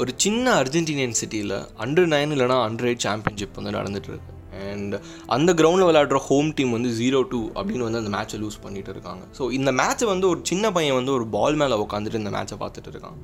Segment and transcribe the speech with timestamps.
[0.00, 4.34] ஒரு சின்ன அர்ஜென்டினியன் சிட்டியில் அண்டர் நைன் இல்லைனா அண்டர் எயிட் சாம்பியன்ஷிப் வந்து நடந்துட்டு இருக்கு.
[4.68, 4.94] அண்ட்
[5.36, 9.22] அந்த கிரவுண்டில் விளையாடுற ஹோம் டீம் வந்து ஜீரோ டூ அப்படின்னு வந்து அந்த மேட்சை லூஸ் பண்ணிட்டு இருக்காங்க.
[9.38, 12.92] ஸோ இந்த மேட்ச்சை வந்து ஒரு சின்ன பையன் வந்து ஒரு பால் மேலே உட்காந்துட்டு இந்த மேட்சை பார்த்துட்டு
[12.94, 13.18] இருக்கான்.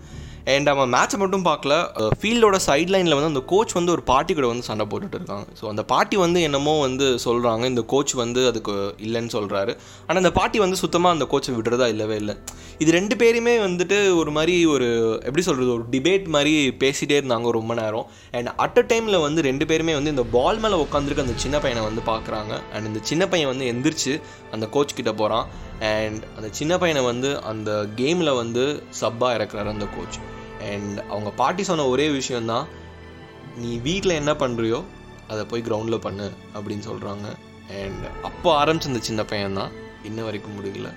[0.55, 1.75] அண்ட் அவன் மேட்ச்சை மட்டும் பார்க்கல
[2.21, 5.47] ஃபீல்டோட சைட் லைனில் வந்து அந்த கோச் வந்து ஒரு பாட்டி கூட வந்து சண்டை போட்டுட்டு இருக்காங்க.
[5.61, 8.75] ஸோ அந்த பாட்டி வந்து என்னமோ வந்து சொல்கிறாங்க இந்த கோச் வந்து அதுக்கு
[9.07, 9.73] இல்லைன்னு சொல்கிறாரு
[10.07, 12.37] ஆனால் அந்த பாட்டி வந்து சுத்தமாக அந்த கோச்சை விடுறதா இல்லவே இல்லை.
[12.83, 14.89] இது ரெண்டு பேருமே வந்துட்டு ஒரு மாதிரி ஒரு
[15.29, 18.07] எப்படி சொல்கிறது ஒரு டிபேட் மாதிரி பேசிகிட்டே இருந்தாங்க ரொம்ப நேரம்.
[18.39, 21.83] அண்ட் அட் அ டைமில் வந்து ரெண்டு பேருமே வந்து இந்த பால் மேலே உட்காந்துருக்க அந்த சின்ன பையனை
[21.89, 22.55] வந்து பார்க்குறாங்க.
[22.73, 24.15] அண்ட் இந்த சின்ன பையன் வந்து எந்திரிச்சு
[24.53, 25.47] அந்த கோச் கிட்ட போகிறான்
[25.93, 28.65] அண்ட் அந்த சின்ன பையனை வந்து அந்த கேமில் வந்து
[29.01, 30.19] சப்பாக இறக்குறாரு அந்த கோச்
[30.73, 32.67] அண்ட் அவங்க பாட்டி சொன்ன ஒரே விஷயந்தான்
[33.57, 34.79] நீ வீட்டில் என்ன பண்ணுறியோ
[35.29, 37.27] அதை போய் கிரவுண்டில் பண்ணு அப்படின்னு சொல்கிறாங்க
[37.83, 39.73] அண்ட் அப்போ ஆரம்பிச்சு அந்த சின்ன பையன் தான்
[40.05, 40.89] இன்ன வரைக்கும் முடியல.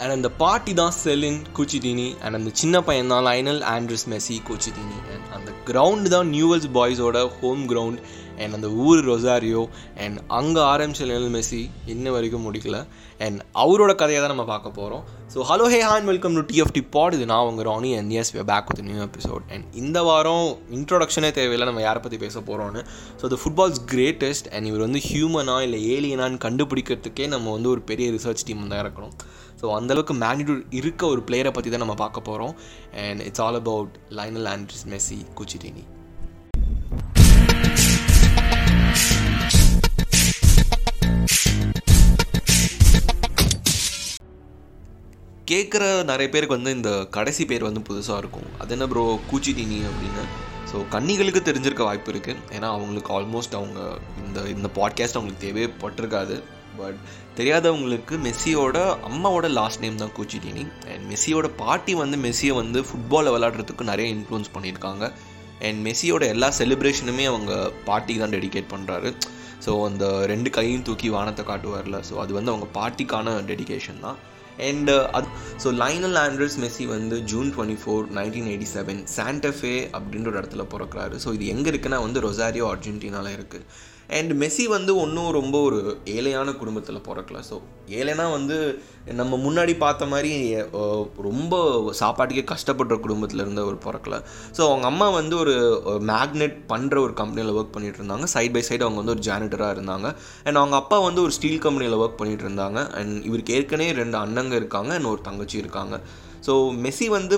[0.00, 4.96] அண்ட் அந்த பாட்டி தான் செலின் கூச்சிட்டினி அண்ட் அந்த சின்ன பையன் தான் Lionel Andres Messi Cuccittini
[5.12, 8.00] and அந்த கிரவுண்டு தான் நியூவல்ஸ் பாய்ஸோட ஹோம் கிரவுண்ட்
[8.38, 12.78] அண்ட் அந்த ஊர் ரொசாரியோ அண்ட் அங்கே ஆரம்பிச்ச லைனல் மெஸ்ஸி இன்ன வரைக்கும் முடிக்கல.
[13.18, 15.04] அண்ட் அவரோட கதையை தான் நம்ம பார்க்க போகிறோம்
[15.34, 18.66] ஸோ ஹலோ ஹே ஹான் வெல்கம் டு டிஎஃப்டி பாட் இது நான் உங்கள் Rani and is back
[18.70, 21.66] with new episode and இந்த வாரம் இன்ட்ரோடக்ஷனே தேவையில்லை.
[21.66, 22.82] நம்ம யாரை பற்றி பேச போகிறோன்னு
[23.22, 28.10] so the football's greatest and இவர் வந்து ஹியூமனா இல்லை ஏலியனான்னு கண்டுபிடிக்கிறதுக்கே நம்ம வந்து ஒரு பெரிய
[28.10, 29.16] ரிசர்ச் டீம் தான் இருக்கணும்
[29.64, 32.54] ஸோ அந்தளவுக்கு மேக்னிடியூட் இருக்க ஒரு பிளேயரை பற்றி தான் நம்ம பார்க்க போகிறோம்
[33.04, 35.84] and it's all about Lionel Andres Messi Cuccittini
[45.50, 48.48] கேட்குற நிறைய பேருக்கு வந்து இந்த கடைசி பேர் வந்து புதுசாக இருக்கும்.
[48.58, 50.24] அது என்ன ப்ரோ கூச்சிட்டினி அப்படின்னு.
[50.70, 53.80] ஸோ கன்னிகளுக்கு தெரிஞ்சிருக்க வாய்ப்பு இருக்குது ஏன்னா அவங்களுக்கு ஆல்மோஸ்ட் அவங்க
[54.26, 56.36] இந்த இந்த பாட்காஸ்ட் அவங்களுக்கு தேவைப்பட்டிருக்காது
[56.80, 56.98] பட்
[57.38, 58.78] தெரியாதவங்களுக்கு மெஸ்ஸியோட
[59.10, 64.52] அம்மாவோட லாஸ்ட் நேம் தான் கூச்சிட்டினி அண்ட் மெஸ்ஸியோட பாட்டி வந்து மெஸ்ஸியை வந்து ஃபுட்பாலில் விளாட்றதுக்கு நிறைய இன்ஃப்ளூன்ஸ்
[64.56, 65.04] பண்ணியிருக்காங்க.
[65.66, 67.54] அண்ட் மெஸ்ஸியோட எல்லா செலிப்ரேஷனுமே அவங்க
[67.88, 69.10] பாட்டிக்கு தான் டெடிகேட் பண்ணுறாரு
[69.64, 71.98] ஸோ அந்த ரெண்டு கையும் தூக்கி வானத்தை காட்டுவார்ல.
[72.08, 74.18] ஸோ அது வந்து அவங்க பாட்டிக்கான டெடிகேஷன் தான்.
[74.66, 75.28] அண்ட் அது
[75.62, 80.64] ஸோ லைனல் ஆண்ட்ரஸ் மெஸ்ஸி வந்து June twenty four nineteen eighty seven Santa Fe அப்படின்ற ஒரு இடத்துல
[80.74, 81.16] பிறக்கிறாரு.
[81.24, 83.64] ஸோ இது எங்கே இருக்குன்னா வந்து ரொசாரியோ அர்ஜென்டினாவில் இருக்குது
[84.18, 85.78] அண்ட் மெஸ்ஸி வந்து ஒன்றும் ரொம்ப ஒரு
[86.16, 87.38] ஏழையான குடும்பத்தில் பிறக்கல.
[87.50, 87.56] ஸோ
[87.98, 88.56] ஏழைனா வந்து
[89.20, 90.32] நம்ம முன்னாடி பார்த்த மாதிரி
[91.28, 91.54] ரொம்ப
[92.00, 94.18] சாப்பாட்டுக்கே கஷ்டப்படுற குடும்பத்தில் இருந்த ஒரு பிறக்கல.
[94.56, 95.54] ஸோ அவங்க அம்மா வந்து ஒரு
[96.12, 98.24] மேக்னெட் பண்ணுற ஒரு கம்பெனியில் ஒர்க் பண்ணிட்டு இருந்தாங்க.
[98.34, 100.10] சைட் பை சைடு அவங்க வந்து ஒரு ஜானிட்டராக இருந்தாங்க.
[100.44, 102.90] அண்ட் அவங்க அப்பா வந்து ஒரு ஸ்டீல் கம்பெனியில் ஒர்க் பண்ணிட்டு இருந்தாங்க.
[103.00, 104.94] அண்ட் இவருக்கு ஏற்கனவே ரெண்டு அண்ணங்க இருக்காங்க.
[104.94, 106.00] அண்ட் ஒரு தங்கச்சி இருக்காங்க.
[106.46, 106.52] ஸோ
[106.84, 107.36] மெஸ்ஸி வந்து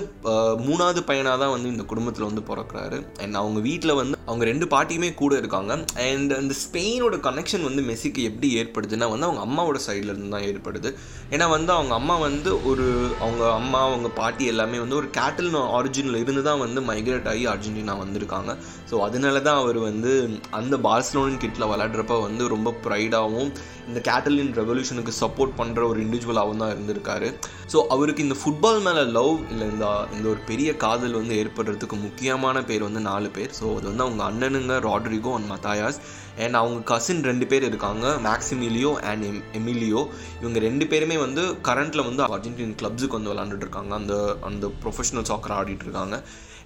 [0.67, 2.97] மூணாவது பையனாக தான் வந்து இந்த குடும்பத்தில் வந்து பிறக்கிறாரு.
[3.23, 5.73] அண்ட் அவங்க வீட்டில் வந்து அவங்க ரெண்டு பாட்டியுமே கூட இருக்காங்க.
[6.07, 10.91] அண்ட் அந்த ஸ்பெயினோட கனெக்ஷன் வந்து மெஸ்ஸிக்கு எப்படி ஏற்படுதுன்னா வந்து அவங்க அம்மாவோட சைட்லேருந்து தான் ஏற்படுது.
[11.35, 12.87] ஏன்னா வந்து அவங்க அம்மா வந்து ஒரு
[13.23, 17.95] அவங்க அம்மா அவங்க பாட்டி எல்லாமே வந்து ஒரு கேட்டில் ஆரிஜினில் இருந்து தான் வந்து மைக்ரேட் ஆகி அர்ஜென்டினா
[18.03, 18.51] வந்திருக்காங்க.
[18.89, 20.11] ஸோ அதனால தான் அவர் வந்து
[20.59, 23.51] அந்த பார்சலோனின் கிட்டில் விளாட்றப்ப வந்து ரொம்ப ப்ரைடாகவும்
[23.89, 27.27] இந்த கேட்டலின் ரெவல்யூஷனுக்கு சப்போர்ட் பண்ணுற ஒரு இண்டிவிஜுவலாகவும் தான் இருந்திருக்காரு.
[27.71, 29.85] ஸோ அவருக்கு இந்த ஃபுட்பால் மேலே லவ் இல்லை இந்த
[30.15, 33.51] இந்த ஒரு பெரிய காதல் வந்து ஏற்படுறதுக்கு முக்கியமான பேர் வந்து நாலு பேர்.
[33.59, 35.99] ஸோ அது வந்து அவங்க அண்ணனுங்க ராட்ரிகோ அண்ட் மத்தாயாஸ்
[36.45, 40.01] அண்ட் அவங்க கசின் ரெண்டு பேர் இருக்காங்க மேக்சிமிலியோ அண்ட் எம் எமிலியோ
[40.41, 44.15] இவங்க ரெண்டு பேருமே வந்து கரண்ட்டில் வந்து அர்ஜென்டின் கிளப்ஸுக்கு வந்து விளாண்டுட்ருக்காங்க அந்த
[44.49, 46.17] அந்த ப்ரொஃபஷனல் சாக்கர் ஆடிட்டு இருக்காங்க.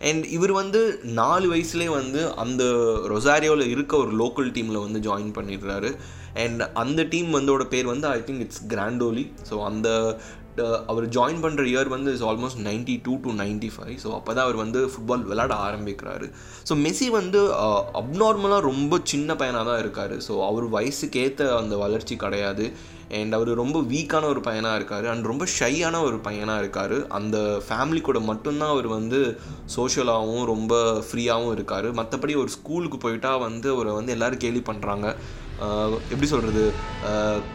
[0.09, 0.79] அண்ட் இவர் வந்து
[1.19, 2.63] நாலு வயசுலேயே வந்து அந்த
[3.13, 5.91] ரொசாரியோவில் இருக்க ஒரு லோக்கல் டீமில் வந்து ஜாயின் பண்ணிடுறாரு.
[6.43, 9.89] அண்ட் அந்த டீம் வந்தோட பேர் வந்து I think it's Grandoli so அந்த
[10.91, 14.45] அவர் ஜாயின் பண்ணுற இயர் வந்து is almost ninety two to ninety five so அப்போ தான்
[14.47, 16.27] அவர் வந்து ஃபுட்பால் விளாட ஆரம்பிக்கிறாரு.
[16.69, 17.41] ஸோ மெஸ்ஸி வந்து
[18.01, 20.15] அப்நார்மலாக ரொம்ப சின்ன பையனாக தான் இருக்கார்.
[20.27, 22.65] ஸோ அவர் வயசுக்கேற்ற அந்த வளர்ச்சி கிடையாது.
[23.19, 25.07] அண்ட் அவர் ரொம்ப வீக்கான ஒரு பையனாக இருக்கார்.
[25.13, 26.97] அண்ட் ரொம்ப ஷையான ஒரு பையனாக இருக்கார்.
[27.19, 27.37] அந்த
[27.67, 29.19] ஃபேமிலி கூட மட்டும்தான் அவர் வந்து
[29.75, 30.75] சோஷியலாகவும் ரொம்ப
[31.07, 31.87] ஃப்ரீயாகவும் இருக்கார்.
[32.01, 35.07] மற்றபடி ஒரு ஸ்கூலுக்கு போயிட்டா வந்து அவரை வந்து எல்லோரும் கேலி பண்ணுறாங்க
[36.11, 36.63] எப்படி சொல்கிறது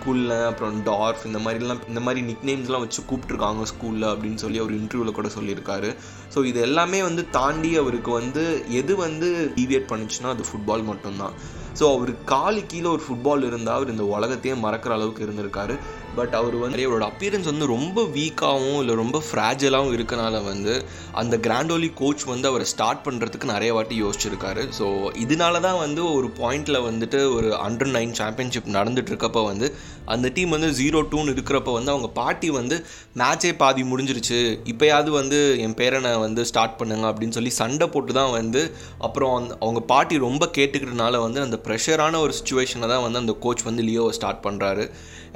[0.05, 4.75] குல்ல அப்புறம் டார்ஃப் இந்த மாதிரிலாம் இந்த மாதிரி நிக் நேம்ஸ்லாம் வச்சு கூப்பிட்ருக்காங்க ஸ்கூலில் அப்படின்னு சொல்லி அவர்
[4.81, 5.91] இன்டர்வியூவில் கூட சொல்லியிருக்காரு.
[6.34, 8.45] ஸோ இது எல்லாமே வந்து தாண்டி அவருக்கு வந்து
[8.81, 11.36] எது வந்து டீவியேட் பண்ணுச்சுன்னா அது ஃபுட்பால் மட்டும்தான்.
[11.78, 15.77] ஸோ அவர் காலு கீழே ஒரு ஃபுட்பால் இருந்தால் அவர் இந்த உலகத்தையே மறக்கிற அளவுக்கு இருந்திருக்காரு.
[16.19, 20.75] பட் அவர் வந்து அவரோட அப்பியரன்ஸ் வந்து ரொம்ப வீக்காகவும் இல்லை ரொம்ப ஃப்ராஜலாகவும் இருக்கனால வந்து
[21.21, 24.63] அந்த கிராண்டோலி கோச் வந்து அவரை ஸ்டார்ட் பண்ணுறதுக்கு நிறைய வாட்டி யோசிச்சிருக்காரு.
[24.78, 24.87] ஸோ
[25.25, 29.69] இதனால தான் வந்து ஒரு பாயிண்டில் வந்துட்டு ஒரு அண்டர் நைன் சாம்பியன்ஷிப் நடந்துட்டு இருக்கப்போ வந்து
[30.15, 32.79] அந்த டீம் வந்து ஜீரோ டூன்னு இருக்கிறப்ப வந்து அவங்க பாட்டி வந்து
[33.22, 34.41] மேட்சே பாதி முடிஞ்சிருச்சு.
[34.72, 38.63] இப்போயாவது வந்து என் பேரனை வந்து ஸ்டார்ட் பண்ணுங்க அப்படின்னு சொல்லி சண்டை போட்டு தான் வந்து
[39.09, 43.68] அப்புறம் அந் அவங்க பாட்டி ரொம்ப கேட்டுக்கிறதுனால வந்து அந்த ப்ரெஷரான ஒரு சுச்சுவேஷனை தான் வந்து அந்த கோச்
[43.68, 44.84] வந்து லியோவை ஸ்டார்ட் பண்ணுறாரு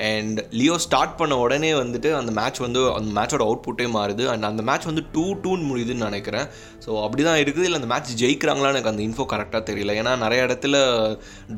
[0.08, 4.24] அண்ட் லியோ ஸ்டார்ட் பண்ண உடனே வந்துட்டு அந்த மேட்ச் வந்து அந்த மேட்சோட அவுட்புட்டே மாறுது.
[4.32, 6.46] அண்ட் அந்த மேட்ச் வந்து டூ டூன்னு முடியுதுன்னு நினைக்கிறேன்.
[6.84, 7.66] ஸோ அப்படி தான் இருக்குது.
[7.68, 9.94] இல்லை அந்த மேட்ச் ஜெயிக்கிறாங்களான்னு எனக்கு அந்த இன்ஃபோ கரெக்டாக தெரியல.
[10.02, 10.76] ஏன்னா நிறைய இடத்துல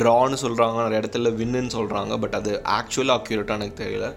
[0.02, 4.08] ட்ரான்னு சொல்கிறாங்க நிறைய இடத்துல வின்னுன்னு சொல்கிறாங்க பட் அது ஆக்சுவலாக அக்யூரேட்டாக எனக்கு தெரியல.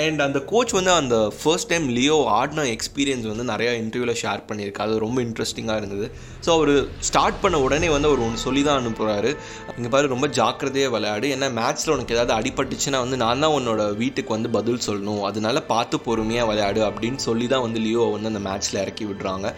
[0.00, 4.88] அண்ட் அந்த கோச் வந்து அந்த ஃபர்ஸ்ட் டைம் லியோ ஆடின எக்ஸ்பீரியன்ஸ் வந்து நிறையா இன்டர்வியூவில் ஷேர் பண்ணியிருக்காரு.
[4.88, 6.06] அது ரொம்ப இன்ட்ரெஸ்டிங்காக இருந்தது.
[6.44, 6.72] ஸோ அவர்
[7.08, 9.30] ஸ்டார்ட் பண்ண உடனே வந்து அவர் ஒன்று சொல்லி தான் அனுப்புகிறாரு
[9.76, 11.28] இங்கே பாரு ரொம்ப ஜாக்கிரதையாக விளையாடு.
[11.34, 15.22] ஏன்னா மேட்ச்சில் உனக்கு ஏதாவது அடிபட்டுச்சுன்னா வந்து நான் தான் உன்னோட வீட்டுக்கு வந்து பதில் சொல்லணும்.
[15.30, 19.48] அதனால பார்த்து பொறுமையாக விளையாடு அப்படின்னு சொல்லி தான் வந்து லியோ வந்து அந்த மேட்ச்சில் இறக்கி விடுறாங்க.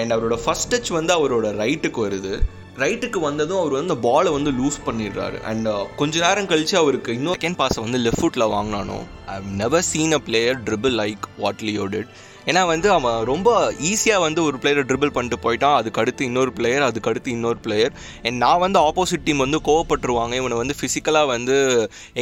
[0.00, 2.34] அண்ட் அவரோட ஃபஸ்ட் டச் வந்து அவரோட ரைட்டுக்கு வருது.
[2.82, 5.38] ரைட்டுக்கு வந்ததும் அவர் வந்து அந்த பாலை வந்து லூஸ் பண்ணிடுறாரு.
[5.50, 8.98] அண்ட் uh, கொஞ்ச நேரம் கழிச்சு அவருக்கு இன்னொரு செகண்ட் பாஸை வந்து லெஃப்ட் ஃபுட்டில் வாங்கினானோ.
[9.34, 12.12] I never seen a player dribble like what Leo did
[12.48, 13.48] ஏன்னா வந்து அவன் ரொம்ப
[13.90, 15.76] ஈஸியாக வந்து ஒரு பிளேயரை ட்ரிபிள் பண்ணிட்டு போயிட்டான்.
[15.80, 17.92] அதுக்கு அடுத்து இன்னொரு பிளேயர் அதுக்கு அடுத்து இன்னொரு பிளேயர்
[18.26, 20.34] அண்ட் நான் வந்து ஆப்போசிட் டீம் வந்து கோவப்பட்டுருவாங்க.
[20.40, 21.56] இவனை வந்து ஃபிசிக்கலாக வந்து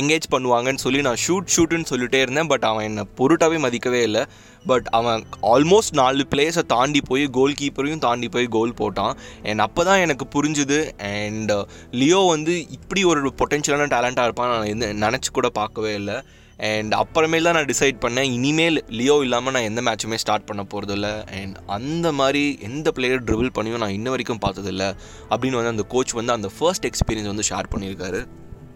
[0.02, 2.50] எங்கேஜ் பண்ணுவாங்கன்னு சொல்லி நான் ஷூட் ஷூட்டுன்னு சொல்லிட்டே இருந்தேன்.
[2.54, 4.24] பட் அவன் என்னை பொருட்டாவே மதிக்கவே இல்லை.
[4.70, 5.20] பட் அவன்
[5.52, 9.14] ஆல்மோஸ்ட் நாலு பிளேயர்ஸை தாண்டி போய் கோல் கீப்பரையும் தாண்டி போய் கோல் போட்டான்.
[9.48, 10.78] அண்ட் அப்போ தான் எனக்கு புரிஞ்சுது.
[11.12, 11.62] அண்ட் uh,
[12.00, 16.16] லியோ வந்து இப்படி ஒரு பொட்டென்ஷியலான டேலண்ட்டாக இருப்பான் நான் எந்த நினச்சி கூட பார்க்கவே இல்லை.
[16.58, 18.30] அண்ட் அப்புறமேல் தான் நான் டிசைட் பண்ணேன்.
[18.30, 23.50] இனிமேல் லியோ இல்லாமல் நான் எந்த மேட்சுமே ஸ்டார்ட் பண்ண போகிறதில்ல அண்ட் அந்த மாதிரி எந்த பிளேயர் ட்ரிபிள்
[23.54, 24.96] பண்ணியும் நான் இன்ன வரைக்கும் பார்த்ததில்ல.
[25.30, 28.26] அப்படின்னு வந்து அந்த கோச் வந்து அந்த ஃபர்ஸ்ட் எக்ஸ்பீரியன்ஸ் வந்து ஷேர் பண்ணியிருக்காரு.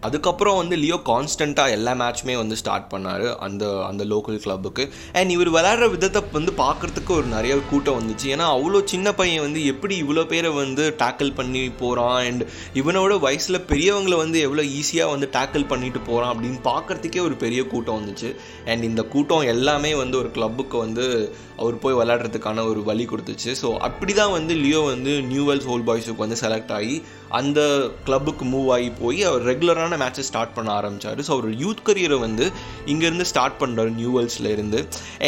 [0.07, 4.83] அதுக்கப்புறம் வந்து லியோ கான்ஸ்டண்ட்டாக எல்லா மேட்ச்மே வந்து ஸ்டார்ட் பண்ணார் அந்த அந்த லோக்கல் கிளப்புக்கு
[5.19, 8.27] அண்ட் இவர் விளையாடுற விதத்தை வந்து பார்க்குறதுக்கு ஒரு நிறைய கூட்டம் வந்துச்சு.
[8.35, 12.43] ஏன்னா அவ்வளோ சின்ன பையன் வந்து எப்படி இவ்வளோ பேரை வந்து டேக்கிள் பண்ணி போகிறான் அண்ட்
[12.81, 17.99] இவனோட வயசில் பெரியவங்களை வந்து எவ்வளோ ஈஸியாக வந்து டேக்கிள் பண்ணிட்டு போகிறான் அப்படின்னு பார்க்குறதுக்கே ஒரு பெரிய கூட்டம்
[17.99, 18.31] வந்துச்சு.
[18.65, 21.05] அண்ட் இந்த கூட்டம் எல்லாமே வந்து ஒரு கிளப்புக்கு வந்து
[21.61, 23.51] அவர் போய் விளையாடுறதுக்கான ஒரு வழி கொடுத்துச்சு.
[23.61, 26.95] ஸோ அப்படி தான் வந்து லியோ வந்து நியூவெல்ஸ் ஹோல் பாய்ஸுக்கு வந்து செலக்ட் ஆகி
[27.39, 27.59] அந்த
[28.07, 32.45] கிளப்புக்கு மூவ் ஆகி போய் அவர் ரெகுலரான மேட்சஸ் ஸ்டார்ட் பண்ண ஆரம்பித்தார் ஸோ அவர் யூத் கரியரை வந்து
[32.93, 34.79] இங்கேருந்து ஸ்டார்ட் பண்ணுறாரு நியூவல்ஸில் இருந்து.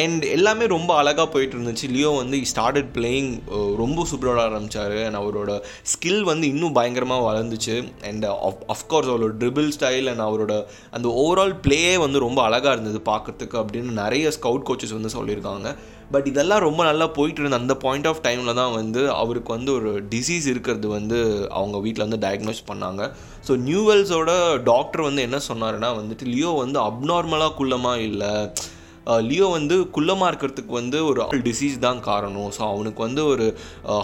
[0.01, 1.87] அண்ட் எல்லாமே ரொம்ப அழகாக போயிட்டு இருந்துச்சு.
[1.95, 3.31] லியோ வந்து ஸ்டார்டட் பிளேயிங்
[3.83, 5.51] ரொம்ப சூப்பராக ஆரம்பித்தார் அண்ட் அவரோட
[5.93, 7.77] ஸ்கில் வந்து இன்னும் பயங்கரமாக வளர்ந்துச்சு.
[8.11, 8.27] அண்ட்
[8.75, 10.53] அஃப்கோர்ஸ் அவரோட ட்ரிபிள் ஸ்டைல் அண்ட் அவரோட
[10.97, 15.69] அந்த ஓவரால் பிளேயே வந்து ரொம்ப அழகாக இருந்தது பார்க்கறதுக்கு அப்படின்னு நிறைய ஸ்கவுட் கோச்சஸ் வந்து சொல்லியிருக்காங்க.
[16.13, 19.91] பட் இதெல்லாம் ரொம்ப நல்லா போயிட்டு இருந்த அந்த பாயிண்ட் ஆஃப் டைமில் தான் வந்து அவருக்கு வந்து ஒரு
[20.13, 21.19] டிசீஸ் இருக்கிறது வந்து
[21.59, 23.01] அவங்க வீட்டில் வந்து டயக்னோஸ் பண்ணாங்க.
[23.47, 24.31] ஸோ நியூவெல்ஸோட
[24.71, 28.33] டாக்டர் வந்து என்ன சொன்னாருன்னா வந்துட்டு லியோ வந்து அப்நார்மலாக குள்ளமாக இல்லை.
[29.29, 32.49] லியோ வந்து குள்ளமாக இருக்கிறதுக்கு வந்து ஒரு டிசீஸ் தான் காரணம்.
[32.57, 33.45] ஸோ அவனுக்கு வந்து ஒரு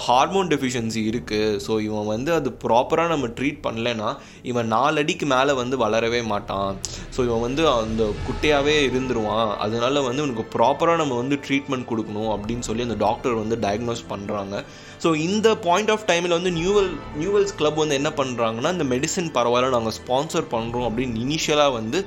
[0.08, 4.10] ஹார்மோன் டெஃபிஷியன்சி இருக்குது ஸோ இவன் வந்து அது ப்ராப்பராக நம்ம ட்ரீட் பண்ணலைன்னா
[4.52, 6.72] இவன் நாலடிக்கு மேலே வந்து வளரவே மாட்டான்.
[7.16, 9.52] ஸோ இவன் வந்து அந்த குட்டையாகவே இருந்துருவான்.
[9.66, 14.56] அதனால வந்து இவனுக்கு ப்ராப்பராக நம்ம வந்து ட்ரீட்மெண்ட் கொடுக்கணும் அப்படின்னு சொல்லி அந்த டாக்டர் வந்து டயக்னோஸ் பண்ணுறாங்க
[15.04, 19.76] ஸோ இந்த பாயிண்ட் ஆஃப் டைமில் வந்து நியூவல் நியூவல்ஸ் கிளப் வந்து என்ன பண்ணுறாங்கன்னா இந்த மெடிசன் பரவாயில்ல
[19.76, 22.00] நாங்கள் ஸ்பான்சர் பண்ணுறோம் அப்படின்னு இனிஷியலாக வந்து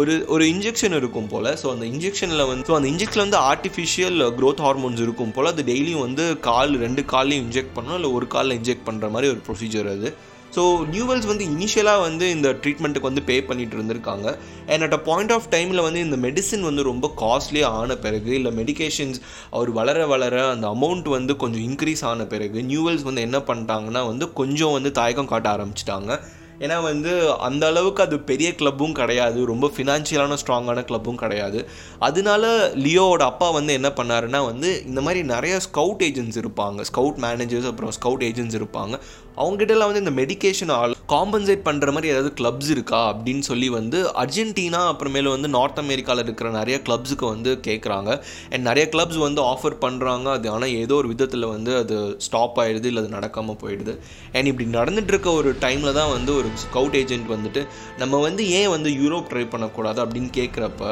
[0.00, 1.50] ஒரு ஒரு இன்ஜெக்ஷன் இருக்கும் போல்.
[1.62, 5.50] ஸோ அந்த இன்ஜெக்ஷனில் வந்து ஸோ அந்த இன்ஜெக்ஷனில் வந்து ஆர்டிஃபிஷியல் க்ரோத் ஹார்மோன்ஸ் இருக்கும் போல்.
[5.52, 7.98] அது டெய்லியும் வந்து கால் ரெண்டு கால்லையும் இன்ஜெக்ட் பண்ணணும்.
[8.00, 10.10] இல்லை ஒரு காலில் இன்ஜெக்ட் பண்ணுற மாதிரி ஒரு ப்ரொசீஜர் அது.
[10.56, 10.62] ஸோ
[10.92, 14.28] நியூவல்ஸ் வந்து இனிஷியலாக வந்து இந்த ட்ரீட்மெண்ட்டுக்கு வந்து பே பண்ணிட்டு இருந்திருக்காங்க.
[14.72, 18.52] And at a point of டைமில் வந்து இந்த மெடிசின் வந்து ரொம்ப காஸ்ட்லியாக ஆன பிறகு இல்லை
[18.52, 19.18] மெடிகேஷன்ஸ்
[19.50, 24.32] அவர் வளர வளர அந்த அமௌண்ட் வந்து கொஞ்சம் இன்க்ரீஸ் ஆன பிறகு நியூவல்ஸ் வந்து என்ன பண்ணிட்டாங்கன்னா வந்து
[24.32, 26.20] கொஞ்சம் வந்து தயக்கம் காட்ட ஆரம்பிச்சிட்டாங்க.
[26.60, 29.46] ஏன்னா வந்து அந்த அளவுக்கு அது பெரிய கிளப்பும் கிடையாது.
[29.46, 31.68] ரொம்ப ஃபினான்ஷியலான ஸ்ட்ராங்கான கிளப்பும் கிடையாது.
[31.98, 36.80] அதனால லியோவோட அப்பா வந்து என்ன பண்ணாருன்னா வந்து இந்த மாதிரி நிறைய ஸ்கவுட் ஏஜென்ட்ஸ் இருப்பாங்க.
[36.92, 38.98] ஸ்கவுட் மேனேஜர்ஸ் அப்புறம் ஸ்கவுட் ஏஜென்ட்ஸ் இருப்பாங்க.
[39.36, 44.80] அவங்ககிட்டலாம் வந்து இந்த மெடிக்கேஷன் ஆல் காம்பன்சேட் பண்ணுற மாதிரி ஏதாவது கிளப்ஸ் இருக்கா அப்படின்னு சொல்லி வந்து அர்ஜென்டினா
[44.88, 48.10] அப்புறமேல வந்து நார்த் அமெரிக்காவில் இருக்கிற நிறைய கிளப்ஸுக்கு வந்து கேட்குறாங்க
[48.52, 51.96] அண்ட் நிறைய கிளப்ஸ் வந்து ஆஃபர் பண்ணுறாங்க அது ஆனால் ஏதோ ஒரு விதத்தில் வந்து அது
[52.26, 53.94] ஸ்டாப் ஆகிடுது இல்லை அது நடக்காமல் போயிடுது.
[54.32, 57.62] அண்ட் இப்படி நடந்துட்டு இருக்க ஒரு டைமில் தான் வந்து ஒரு ஸ்கவுட் ஏஜென்ட் வந்துட்டு
[57.98, 60.82] நம்ம வந்து ஏன் வந்து யூரோப் ட்ரை பண்ணக்கூடாது அப்படின்னு கேட்குறப்ப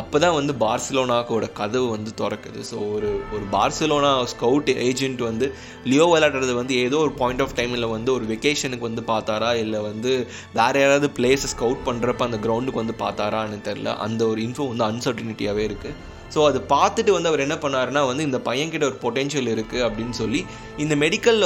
[0.00, 2.60] அப்போ தான் வந்து பார்சிலோனாக்கோட கதவு வந்து திறக்குது.
[2.70, 5.48] ஸோ ஒரு ஒரு பார்சிலோனா ஸ்கவுட் ஏஜென்ட் வந்து
[5.84, 10.12] லியோ விளையாடுறது வந்து ஏதோ ஒரு பாயிண்ட் ஆஃப் டைமில் வந்து ஒரு வெக்கேஷனுக்கு வந்து பார்த்தாரா இல்லை வந்து
[10.52, 15.66] வேறு யாராவது பிளேஸை ஸ்கவுட் பண்ணுறப்ப அந்த கிரவுண்டுக்கு வந்து பார்த்தாரான்னு தெரில அந்த ஒரு இன்ஃபோ வந்து அன்சர்டினிட்டியாகவே
[15.70, 20.10] இருக்குது ஸோ அது பார்த்துட்டு வந்து அவர் என்ன பண்ணாருன்னா வந்து இந்த பையன்கிட்ட ஒரு பொட்டென்ஷியல் இருக்குது அப்படின்னு
[20.10, 20.40] சொல்லி
[20.76, 21.40] இந்த மெடிக்கல்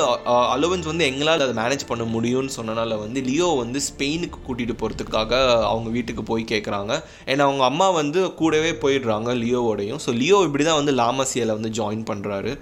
[0.53, 5.33] அலோவன்ஸ் வந்து எங்களால் அதை மேனேஜ் பண்ண முடியும்னு சொன்னனால வந்து லியோ வந்து ஸ்பெயினுக்கு கூட்டிகிட்டு போகிறதுக்காக
[5.63, 6.93] அவங்க வீட்டுக்கு போய் கேட்குறாங்க
[7.27, 10.01] ஏன்னா அவங்க அம்மா வந்து கூடவே போயிடுறாங்க லியோவோடையும்.
[10.07, 12.53] ஸோ லியோ இப்படி தான் வந்து லாமசியில் வந்து ஜாயின் பண்ணுறாரு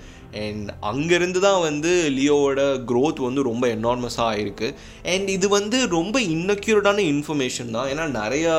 [0.42, 2.60] அண்ட் அங்கேருந்து தான் வந்து லியோவோட
[2.90, 4.68] க்ரோத் வந்து ரொம்ப எனார்மஸாக ஆயிருக்கு
[5.12, 7.88] அண்ட் இது வந்து ரொம்ப இன்னக்யூர்டான இன்ஃபர்மேஷன் தான்.
[7.92, 8.54] ஏன்னா நிறையா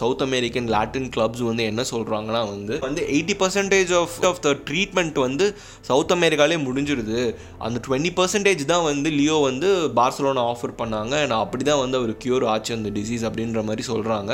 [0.00, 5.18] சவுத் அமெரிக்கன் லாட்டின் கிளப்ஸ் வந்து என்ன சொல்கிறாங்கன்னா வந்து வந்து eighty percentage of of the treatment
[5.26, 5.48] வந்து
[5.90, 7.20] சவுத் அமெரிக்காலே முடிஞ்சிருது.
[7.66, 9.70] அந்த டுவெண்ட்டி பர்சன்டேஜ் தான் வந்து லியோ வந்து
[10.00, 11.14] பார்சலோனா ஆஃபர் பண்ணாங்க.
[11.24, 14.32] அண்ட் அப்படி தான் வந்து அவர் க்யூர் ஆச்சு அந்த டிசீஸ் அப்படின்ற மாதிரி சொல்கிறாங்க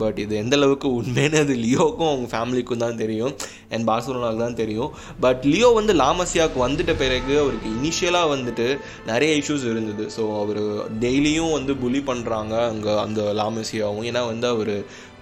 [0.00, 3.32] பட் இது எந்த அளவுக்கு உண்மைன்னு அது லியோக்கும் அவங்க ஃபேமிலிக்கும் தான் தெரியும்.
[3.74, 4.90] அண்ட் பார்சலோனாவுக்கு தான் தெரியும்.
[5.24, 8.66] பட் லியோ வந்து லாமசியாவுக்கு வந்துட்ட பிறகு அவருக்கு இனிஷியலாக வந்துட்டு
[9.10, 10.06] நிறைய இஷ்யூஸ் இருந்தது.
[10.16, 10.62] ஸோ அவர்
[11.04, 14.06] டெய்லியும் வந்து புலி பண்ணுறாங்க அங்கே அந்த லாமசியாவும்.
[14.10, 14.74] ஏன்னா வந்து அவர்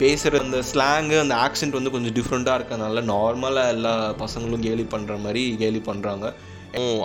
[0.02, 3.94] பேசுகிற அந்த ஸ்லாங்கு அந்த ஆக்சென்ட் வந்து கொஞ்சம் டிஃப்ரெண்ட்டாக இருக்கனால நார்மலாக எல்லா
[4.24, 6.26] பசங்களும் கேலி பண்ணுற மாதிரி கேலி பண்ணுறாங்க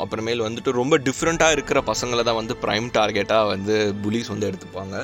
[0.03, 4.95] அப்புறமேல் வந்துட்டு ரொம்ப டிஃப்ரெண்ட்டாக இருக்கிற பசங்களை தான் வந்து ப்ரைம் டார்கெட்டாக வந்து புலிஸ் வந்து எடுத்துப்பாங்க.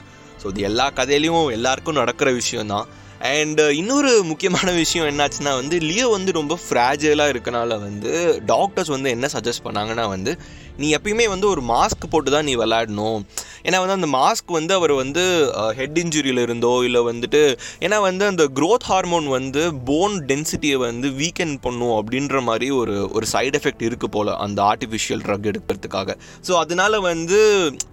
[0.42, 2.88] ஸோ இது எல்லா கதையிலையும் எல்லாருக்கும் நடக்கிற விஷயம் தான்
[3.22, 8.12] uh, இன்னொரு முக்கியமான விஷயம் என்னாச்சுன்னா வந்து லியோ வந்து ரொம்ப ஃப்ராஜலாக இருக்கனால வந்து
[8.46, 10.34] டாக்டர்ஸ் வந்து என்ன சஜஸ்ட் பண்ணாங்கன்னா வந்து
[10.78, 13.22] நீ எப்பயுமே வந்து ஒரு மாஸ்க் போட்டு தான் நீ விளையாடணும்.
[13.68, 15.24] ஏன்னா வந்து அந்த மாஸ்க் வந்து அவர் வந்து
[15.78, 17.42] ஹெட் இன்ஜுரியில் இருந்தோ இல்லை வந்துட்டு
[17.86, 23.26] ஏன்னா வந்து அந்த க்ரோத் ஹார்மோன் வந்து போன் டென்சிட்டியை வந்து வீக்கன் பண்ணும் அப்படின்ற மாதிரி ஒரு ஒரு
[23.34, 26.16] சைடு எஃபெக்ட் இருக்குது போல் அந்த ஆர்டிஃபிஷியல் ட்ரக் எடுக்கிறதுக்காக.
[26.48, 27.40] ஸோ அதனால வந்து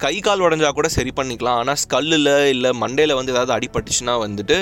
[0.04, 1.58] கை கால் உடஞ்சா கூட சரி பண்ணிக்கலாம்.
[1.62, 4.58] ஆனால் ஸ்கல்லில் இல்லை மண்டையில் வந்து ஏதாவது அடிபட்டுச்சுன்னா வந்துட்டு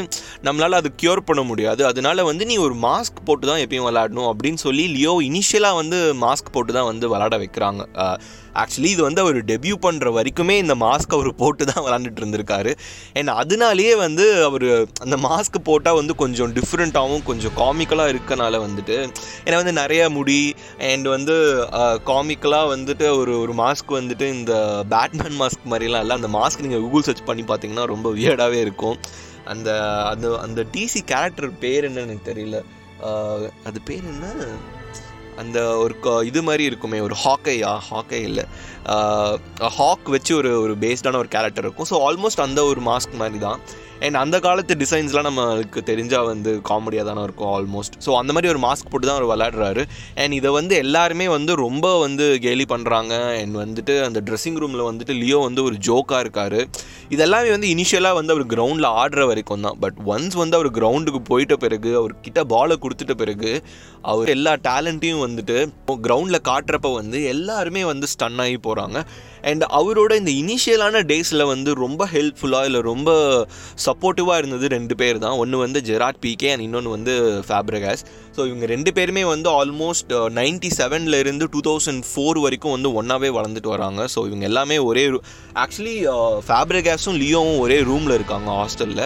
[0.49, 1.85] நம்மளால் அது க்யூர் பண்ண முடியாது.
[1.91, 6.55] அதனால வந்து நீ ஒரு மாஸ்க் போட்டு தான் எப்பயும் விளையாடணும் அப்படின்னு சொல்லி லியோ இனிஷியலாக வந்து மாஸ்க்
[6.57, 7.83] போட்டு தான் வந்து விளாட வைக்கிறாங்க.
[8.61, 12.73] ஆக்சுவலி இது வந்து அவர் டெபியூ பண்ணுற வரைக்குமே இந்த மாஸ்க் அவர் போட்டு தான் விளாண்டுட்டு இருந்திருக்காரு.
[13.19, 14.67] அண்ட் அதனாலேயே வந்து அவர்
[15.05, 18.99] அந்த மாஸ்க் போட்டால் வந்து கொஞ்சம் டிஃப்ரெண்ட்டாகவும் கொஞ்சம் காமிக்கலாக இருக்கனால வந்துட்டு.
[19.47, 20.41] ஏன்னா வந்து நிறைய முடி
[20.91, 21.37] அண்ட் வந்து
[22.11, 24.55] காமிக்கலாக வந்துட்டு ஒரு ஒரு மாஸ்க் வந்துட்டு இந்த
[24.95, 28.99] பேட்மேன் மாஸ்க் மாதிரிலாம் இல்லை அந்த மாஸ்க் நீங்கள் கூகுள் சர்ச் பண்ணி பார்த்தீங்கன்னா ரொம்ப வியர்டாகவே இருக்கும்.
[29.53, 29.71] அந்த
[30.11, 32.59] அந்த அந்த டிசி கேரக்டர் பேர் என்னன்னு எனக்கு தெரியல.
[33.69, 34.27] அது பேர் என்ன?
[35.37, 37.71] அந்த ஒரு இது மாதிரி இருக்குமே ஒரு ஹாக்கையா?
[37.91, 38.45] ஹாக்கை இல்லை.
[39.79, 41.89] ஹாக் வச்சு ஒரு ஒரு பேஸ்டான ஒரு கேரக்டர் இருக்கும்.
[41.93, 43.61] ஸோ ஆல்மோஸ்ட் அந்த ஒரு மாஸ்க் மாதிரி தான்
[44.07, 48.61] அண்ட் அந்த காலத்து டிசைன்ஸ்லாம் நம்மளுக்கு தெரிஞ்சால் வந்து காமெடியாக தானே இருக்கும் ஆல்மோஸ்ட் ஸோ அந்த மாதிரி ஒரு
[48.67, 49.83] மாஸ்க் போட்டு தான் அவர் விளாடுறாரு
[50.23, 55.15] அண்ட் இதை வந்து எல்லாருமே வந்து ரொம்ப வந்து கேலி பண்ணுறாங்க அண்ட் வந்துட்டு அந்த ட்ரெஸ்ஸிங் ரூமில் வந்துட்டு
[55.23, 56.59] லியோ வந்து ஒரு ஜோக்காக இருக்கார்.
[57.15, 59.79] இதெல்லாமே வந்து இனிஷியலாக வந்து அவர் கிரவுண்டில் ஆடுற வரைக்கும் தான்.
[59.85, 63.53] பட் ஒன்ஸ் வந்து அவர் கிரவுண்டுக்கு போயிட்ட பிறகு அவர் கிட்ட பாலை கொடுத்துட்ட பிறகு
[64.13, 65.57] அவர் எல்லா டேலண்ட்டையும் வந்துட்டு
[66.07, 68.99] கிரவுண்டில் காட்டுறப்ப வந்து எல்லாருமே வந்து ஸ்டன் ஆகி போகிறாங்க
[69.51, 73.11] அண்ட் அவரோட இந்த இனிஷியலான டேஸில் வந்து ரொம்ப ஹெல்ப்ஃபுல்லாக இல்லை ரொம்ப
[73.87, 75.37] சப்போர்ட்டிவாக இருந்தது ரெண்டு பேர் தான்.
[75.43, 77.15] ஒன்று வந்து ஜெராட் பிகே அண்ட் இன்னொன்று வந்து
[77.49, 78.05] ஃபேப்ரகாஸ்
[78.37, 83.75] ஸோ இவங்க ரெண்டு பேருமே வந்து ஆல்மோஸ்ட் நைன்டி செவன்லேருந்து டூ தௌசண்ட் ஃபோர் வரைக்கும் வந்து ஒன்றாவே வளர்ந்துட்டு
[83.77, 84.01] வராங்க.
[84.15, 85.05] ஸோ இவங்க எல்லாமே ஒரே
[85.65, 85.97] ஆக்சுவலி
[86.49, 89.05] ஃபேப்ரகாஸும் லியோவும் ஒரே ரூமில் இருக்காங்க ஹாஸ்டலில்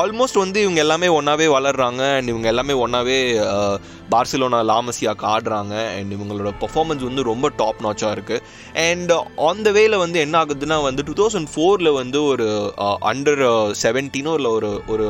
[0.00, 2.02] ஆல்மோஸ்ட் வந்து இவங்க எல்லாமே ஒன்றாவே வளர்றாங்க.
[2.16, 3.18] அண்ட் இவங்க எல்லாமே ஒன்றாவே
[4.12, 5.74] பார்சிலோனா லாமசியாக்கு ஆடுறாங்க.
[5.96, 8.44] அண்ட் இவங்களோட பர்ஃபார்மன்ஸ் வந்து ரொம்ப டாப் நாச்சாக இருக்குது
[8.88, 12.48] அண்ட் ஆன் த வேல வந்து என்ன ஆகுதுன்னா வந்து டூ தௌசண்ட் ஃபோரில் வந்து ஒரு
[13.12, 13.44] அண்டர்
[13.84, 15.08] செவன்டீனோ இல்லை ஒரு ஒரு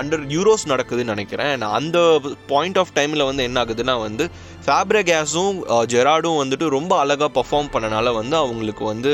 [0.00, 1.62] அண்டர் யூரோஸ் நடக்குதுன்னு நினைக்கிறேன்.
[1.78, 1.98] அந்த
[2.52, 4.24] பாயிண்ட் ஆஃப் டைமில் வந்து என்ன ஆகுதுன்னா வந்து
[4.66, 5.58] ஃபேப்ரகேஸும்
[5.92, 9.12] ஜெராடும் வந்துட்டு ரொம்ப அழகாக பர்ஃபார்ம் பண்ணனால வந்து அவங்களுக்கு வந்து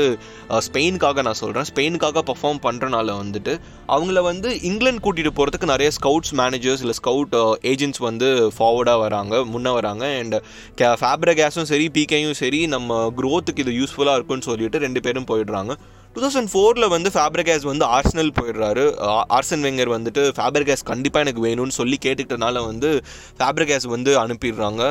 [0.67, 3.53] ஸ்பெயினுக்காக நான் சொல்கிறேன் ஸ்பெயினுக்காக பர்ஃபார்ம் பண்ணுறனால வந்துட்டு
[3.95, 7.35] அவங்கள வந்து இங்கிலாந்து கூட்டிகிட்டு போகிறதுக்கு நிறைய ஸ்கவுட்ஸ் மேனேஜர்ஸ் இல்லை ஸ்கவுட்
[7.73, 10.05] ஏஜென்ட்ஸ் வந்து ஃபார்வர்டாக வராங்க முன்னே வராங்க.
[10.21, 10.37] அண்ட்
[10.81, 15.73] கே ஃபேப்ரகேஸும் சரி பிகேயும் சரி நம்ம க்ரோத்துக்கு இது யூஸ்ஃபுல்லாக இருக்குன்னு சொல்லிட்டு ரெண்டு பேரும் போயிடுறாங்க.
[16.17, 18.83] டூ தௌசண்ட் ஃபோரில் வந்து ஃபேப்ரிகாஸ் வந்து ஆர்சனல் போயிடுறாரு.
[19.37, 22.89] ஆர்சன் வெங்கர் வந்துட்டு ஃபேப்ரிகாஸ் கண்டிப்பாக எனக்கு வேணும்னு சொல்லி கேட்டுக்கிட்டனால வந்து
[23.39, 24.83] ஃபேப்ரிகாஸ் வந்து அனுப்பிடுறாங்க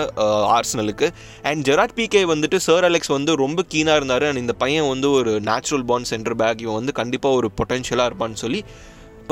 [0.57, 1.07] ஆர்சனலுக்கு
[1.51, 4.27] அண்ட் ஜெராட் பிகே வந்துட்டு சர் அலெக்ஸ் வந்து ரொம்ப கீனாக இருந்தார்.
[4.29, 8.43] அண்ட் இந்த பையன் வந்து ஒரு நேச்சுரல் பான் சென்டர் பேக் இவன் வந்து கண்டிப்பாக ஒரு பொட்டென்ஷியலாக இருப்பான்னு
[8.45, 8.63] சொல்லி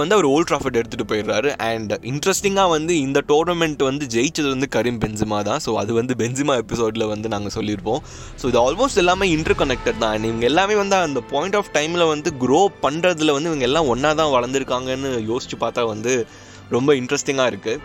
[0.02, 1.50] வந்து அவர் ஓல்ட் ட்ராஃபர்ட் எடுத்துகிட்டு போயிடுறாரு.
[1.70, 5.60] அண்ட் இன்ட்ரெஸ்டிங்காக வந்து இந்த டோர்னமெண்ட் வந்து ஜெயிச்சது வந்து கரீம் பென்சிமா தான்.
[5.66, 8.00] ஸோ அது வந்து பென்சிமா எபிசோடில் வந்து நாங்கள் சொல்லியிருப்போம்.
[8.40, 10.14] ஸோ இது ஆல்மோஸ்ட் எல்லாமே இன்டர் கனெக்டட் தான்.
[10.16, 14.12] அண்ட் இவங்க எல்லாமே வந்து அந்த பாயிண்ட் ஆஃப் டைமில் வந்து க்ரோ பண்ணுறதுல வந்து இவங்க எல்லாம் ஒன்றா
[14.22, 16.14] தான் வளர்ந்துருக்காங்கன்னு யோசிச்சு பார்த்தா வந்து
[16.74, 17.80] ரொம்ப இன்ட்ரெஸ்டிங்காக இருக்குது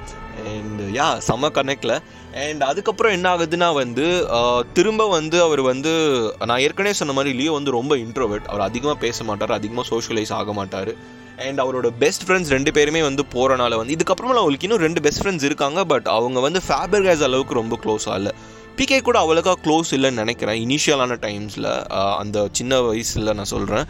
[0.51, 1.95] அண்ட் யா செம்ம கனெக்டில்
[2.43, 4.05] அண்ட் அதுக்கப்புறம் என்ன ஆகுதுன்னா வந்து
[4.77, 5.91] திரும்ப வந்து அவர் வந்து
[6.49, 10.53] நான் ஏற்கனவே சொன்ன மாதிரி லியோ வந்து ரொம்ப இன்ட்ரோவெட் அவர் அதிகமாக பேச மாட்டார் அதிகமாக சோஷியலைஸ் ஆக
[10.59, 10.91] மாட்டார்.
[11.47, 15.47] அண்ட் அவரோட பெஸ்ட் ஃப்ரெண்ட்ஸ் ரெண்டு பேருமே வந்து போகிறனால வந்து இதுக்கப்புறமா அவளுக்கு இன்னும் ரெண்டு பெஸ்ட் ஃப்ரெண்ட்ஸ்
[15.49, 18.33] இருக்காங்க பட் அவங்க வந்து ஃபேபர் கேஸ் அளவுக்கு ரொம்ப க்ளோஸாக இல்லை.
[18.79, 21.69] பிகே கூட அவ்வளோக்கா க்ளோஸ் இல்லைன்னு நினைக்கிறேன் இனிஷியலான டைம்ஸில்
[22.21, 23.85] அந்த சின்ன வயசில் நான் சொல்கிறேன்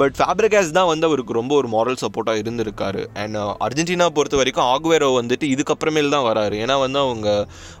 [0.00, 3.02] பட் ஃபேப்ரிகாஸ் தான் வந்து அவருக்கு ரொம்ப ஒரு மாரல் சப்போர்ட்டாக இருந்திருக்காரு.
[3.22, 6.56] அண்ட் அர்ஜென்டினா பொறுத்த வரைக்கும் ஆகுவேரோ வந்துட்டு இதுக்கப்புறமேல் தான் வராரு.
[6.64, 7.28] ஏன்னா வந்து அவங்க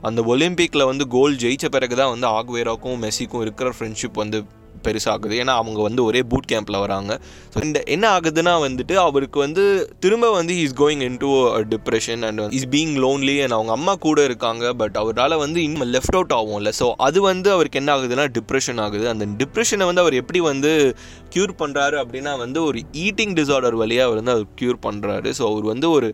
[0.08, 4.40] அந்த ஒலிம்பிக்கில் வந்து கோல் ஜெயிச்ச பிறகு தான் வந்து ஆகுவேரோக்கும் மெஸ்ஸிக்கும் இருக்கிற ஃப்ரெண்ட்ஷிப் வந்து
[4.86, 5.34] பெருசாகுது.
[5.42, 7.12] ஏன்னா அவங்க வந்து ஒரே பூட் கேம்பில் வராங்க.
[7.54, 9.64] ஸோ இந்த என்ன ஆகுதுன்னா வந்துட்டு அவருக்கு வந்து
[10.04, 11.30] திரும்ப வந்து is going into
[11.74, 16.18] depression and is being lonely and அவங்க அம்மா கூட இருக்காங்க பட் அவரால் வந்து இன்னும் லெஃப்ட்
[16.20, 16.72] அவுட் ஆகும்ல.
[16.80, 19.04] ஸோ அது வந்து அவருக்கு என்ன ஆகுதுன்னா டிப்ரெஷன் ஆகுது.
[19.14, 20.72] அந்த டிப்ரெஷனை வந்து அவர் எப்படி வந்து
[21.34, 25.66] க்யூர் பண்ணுறாரு அப்படின்னா வந்து ஒரு ஈட்டிங் டிசார்டர் வழியாக அவர் வந்து அவர் க்யூர் பண்ணுறாரு ஸோ அவர்
[25.72, 26.08] வந்து ஒரு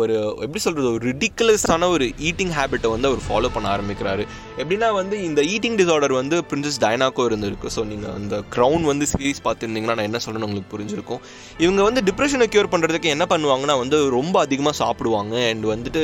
[0.00, 0.14] ஒரு
[0.44, 4.24] எப்படி சொல்கிறது ஒரு ரிடிக்குலஸான ஒரு ஈட்டிங் ஹேபிட்டை வந்து அவர் ஃபாலோ பண்ண ஆரம்பிக்கிறாரு.
[4.60, 7.68] எப்படின்னா வந்து இந்த ஈட்டிங் டிசார்டர் வந்து பிரின்சஸ் டைனாக்கோ இருந்திருக்கு.
[7.76, 11.22] ஸோ நீங்கள் அந்த க்ரௌன் வந்து சீரீஸ் பார்த்துருந்தீங்கன்னா நான் என்ன சொல்கிறேன்னு உங்களுக்கு புரிஞ்சிருக்கும்.
[11.64, 15.34] இவங்க வந்து டிப்ரெஷனை க்யூர் பண்ணுறதுக்கு என்ன பண்ணுவாங்கன்னா வந்து ரொம்ப அதிகமாக சாப்பிடுவாங்க.
[15.52, 16.02] அண்ட் வந்துட்டு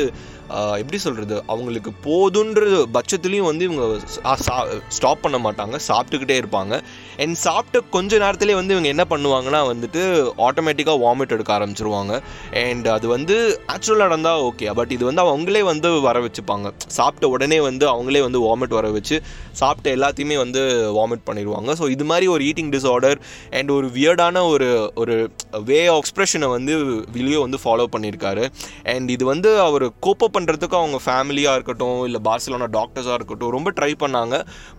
[0.80, 2.62] எப்படி சொல்கிறது அவங்களுக்கு போதுன்ற
[2.96, 3.84] பட்சத்துலேயும் வந்து இவங்க
[4.96, 5.76] ஸ்டாப் பண்ண மாட்டாங்க.
[5.88, 6.74] சாப்பிட்டுக்கிட்டே இருப்பாங்க.
[7.22, 10.02] அண்ட் சாப்பிட்ட கொஞ்ச நேரத்துலேயே வந்து இவங்க என்ன பண்ணுவாங்கன்னா வந்துட்டு
[10.48, 12.12] ஆட்டோமேட்டிக்காக வாமிட் எடுக்க ஆரம்பிச்சிருவாங்க.
[12.64, 13.36] அண்ட் அது வந்து
[13.74, 16.72] ஆக்சுவலாக நடந்தால் ஓகே பட் இது வந்து அவங்களே வந்து வர வச்சுப்பாங்க.
[16.98, 19.18] சாப்பிட்ட உடனே வந்து அவங்களே வந்து வாமிட் வர வச்சு
[19.62, 20.60] சாப்பிட்ட எல்லாத்தையுமே வந்து
[20.98, 21.70] வாமிட் பண்ணிடுவாங்க.
[21.80, 23.18] ஸோ இது மாதிரி ஒரு ஈட்டிங் டிஸார்டர்
[23.58, 24.68] அண்ட் ஒரு வியர்டான ஒரு
[25.02, 25.16] ஒரு
[25.70, 26.74] வே ஆஃப் எக்ஸ்ப்ரெஷனை வந்து
[27.16, 28.44] விலியோ வந்து ஃபாலோ பண்ணியிருக்காரு.
[28.92, 33.92] அண்ட் இது வந்து அவர் கோப்போ பண்ணுறதுக்கு அவங்க ஃபேமிலியாக இருக்கட்டும் இல்லை பார்சிலோனா டாக்டர்ஸாக இருக்கட்டும் ரொம்ப ட்ரை
[34.04, 34.36] பண்ணாங்க.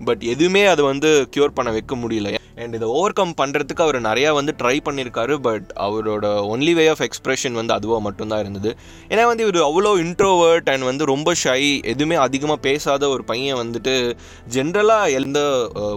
[0.08, 2.21] பட் எதுவுமே அதை வந்து க்யூர் பண்ண வைக்க முடியல.
[2.56, 7.02] அண்ட் இதை ஓவர் கம் பண்ணுறதுக்கு அவர் நிறையா வந்து ட்ரை பண்ணியிருக்காரு பட் அவரோட ஒன்லி வே ஆஃப்
[7.02, 8.72] எக்ஸ்ப்ரெஷன் வந்து அதுவாக மட்டும்தான் இருந்தது.
[9.10, 14.16] ஏன்னா வந்து இவர் அவ்வளோ இன்ட்ரோவர்ட் அண்ட் வந்து ரொம்ப ஷை எதுவுமே அதிகமாக பேசாத ஒரு பையன் வந்துட்டு
[14.54, 15.40] ஜென்ரலாக எந்த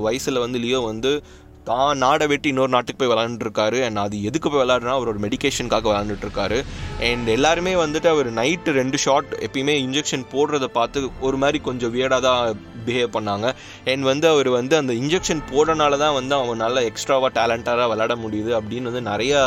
[0.00, 1.22] வயசில் வந்து லியோ வந்து
[1.64, 6.58] தான் நாடை வெட்டி இன்னொரு நாட்டுக்கு போய் விளாண்டுருக்காரு அண்ட் அது எதுக்கு போய் விளாடுனா அவரோட மெடிகேஷனுக்காக விளாண்டுட்ருக்காரு
[7.00, 12.20] அண்ட் எல்லாருமே வந்துட்டு அவர் நைட்டு ரெண்டு ஷாட் எப்பயுமே இன்ஜெக்ஷன் போடுறத பார்த்து ஒரு மாதிரி கொஞ்சம் வியடாக
[12.20, 12.42] தான்
[12.86, 13.46] பிஹேவ் பண்ணாங்க.
[13.92, 18.90] அண்ட் வந்து அவர் வந்து அந்த இன்ஜெக்ஷன் போடுறனால தான் வந்து அவனால் எக்ஸ்ட்ராவாக டேலண்டாக விளாட முடியுது அப்படின்னு
[18.90, 19.40] வந்து நிறையா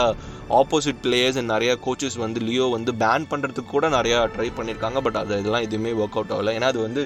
[0.61, 5.21] ஆப்போசிட் பிளேயர்ஸ் அண்ட் நிறைய கோச்சஸ் வந்து லியோ வந்து பேன் பண்ணுறதுக்கு கூட நிறையா ட்ரை பண்ணியிருக்காங்க பட்
[5.21, 6.53] அது இதெல்லாம் எதுவுமே ஒர்க் அவுட் ஆகல.
[6.57, 7.01] ஏன்னா அது வந்து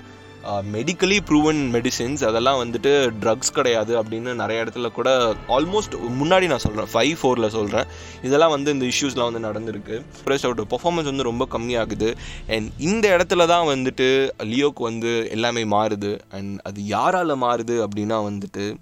[0.48, 5.10] மெடிக்கலி ப்ரூவன் மெடிசின்ஸ் அதெல்லாம் வந்துட்டு ட்ரக்ஸ் கிடையாது அப்படின்னு நிறைய இடத்துல கூட
[5.48, 7.86] ஆல்மோஸ்ட் முன்னாடி நான் சொல்கிறேன் ஃபைவ் ஃபோரில் சொல்கிறேன்
[8.22, 10.02] இதெல்லாம் வந்து இந்த இஷ்யூஸ்லாம் வந்து நடந்திருக்கு.
[10.26, 12.16] ப்ளஸ் அவரோட பர்ஃபார்மன்ஸ் வந்து ரொம்ப கம்மியாகுது.
[12.48, 16.20] அண்ட் இந்த இடத்துல தான் வந்துட்டு லியோக்கு வந்து எல்லாமே மாறுது.
[16.32, 18.76] அண்ட் அது யாரால் மாறுது அப்படின்னா வந்துட்டு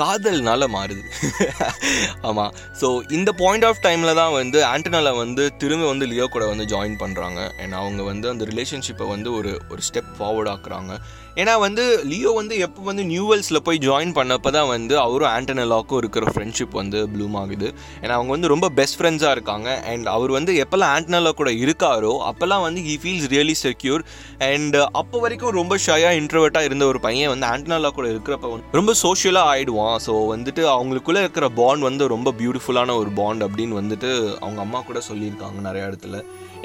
[0.00, 1.02] காதல்னால மாறுது.
[2.28, 6.64] ஆமாம் ஸோ இந்த பாயிண்ட் ஆஃப் டைமில் தான் வந்து ஆண்டனால வந்து திரும்ப வந்து லியோ கூட வந்து
[6.64, 10.92] ஜாயின் பண்ணுறாங்க அண்ட் அவங்க வந்து அந்த ரிலேஷன்ஷிப்பை வந்து ஒரு ஒரு ஸ்டெப் ஃபார்வர்ட் ஆக்குறாங்க.
[11.40, 16.24] ஏன்னா வந்து லியோ வந்து எப்போ வந்து நியூவெல்ஸில் போய் ஜாயின் பண்ணப்போ தான் வந்து அவரும் ஆண்டனலாக்கும் இருக்கிற
[16.32, 17.68] ஃப்ரெண்ட்ஷிப் வந்து ப்ளூம் ஆகுது.
[18.02, 19.68] ஏன்னா அவங்க வந்து ரொம்ப பெஸ்ட் ஃப்ரெண்ட்ஸாக இருக்காங்க.
[19.92, 24.04] அண்ட் அவர் வந்து எப்போல்லாம் ஆண்டனலா கூட இருக்காரோ அப்போல்லாம் வந்து he feels really secure
[24.50, 28.94] and அப்போ வரைக்கும் ரொம்ப ஷையாக இன்ட்ரவர்ட்டாக இருந்த ஒரு பையன் வந்து ஆண்டனலா கூட இருக்கிறப்ப வந்து ரொம்ப
[29.04, 34.10] சோஷியலாக ஆகிடுவான் ஸோ வந்துட்டு அவங்களுக்குள்ளே இருக்கிற பாண்ட் வந்து ரொம்ப பியூட்டிஃபுல்லான ஒரு பாண்ட் அப்படின்னு வந்துட்டு
[34.44, 36.18] அவங்க அம்மா கூட சொல்லியிருக்காங்க நிறைய இடத்துல.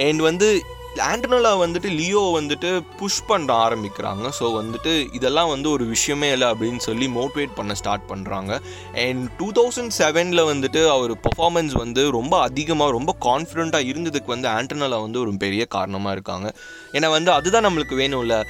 [0.07, 0.49] அண்ட் வந்து
[1.01, 4.25] ஆண்டனோலா வந்துட்டு லியோ வந்துட்டு புஷ் பண்ண ஆரம்பிக்கிறாங்க.
[4.39, 8.51] ஸோ வந்துட்டு இதெல்லாம் வந்து ஒரு விஷயமே இல்லை அப்படின்னு சொல்லி மோட்டிவேட் பண்ண ஸ்டார்ட் பண்ணுறாங்க
[9.03, 15.01] அண்ட் டூ தௌசண்ட் செவனில் வந்துட்டு அவர் பர்ஃபார்மன்ஸ் வந்து ரொம்ப அதிகமாக ரொம்ப கான்ஃபிடெண்ட்டாக இருந்ததுக்கு வந்து ஆண்டனோலா
[15.01, 16.53] வந்து ஒரு பெரிய காரணமாக இருக்காங்க.
[16.93, 18.43] ஏன்னா வந்து அதுதான் நம்மளுக்கு வேணும்ல.